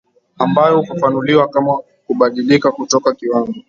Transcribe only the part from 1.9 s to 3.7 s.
kubadilika kutoka kiwango